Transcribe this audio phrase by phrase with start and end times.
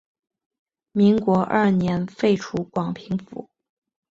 [0.93, 3.47] 民国二年废除广平府。